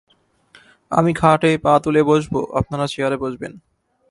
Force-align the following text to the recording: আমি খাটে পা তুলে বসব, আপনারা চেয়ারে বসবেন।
আমি 0.91 1.11
খাটে 1.13 1.51
পা 1.57 1.73
তুলে 1.83 2.01
বসব, 2.03 2.33
আপনারা 2.53 2.85
চেয়ারে 2.87 3.17
বসবেন। 3.17 3.53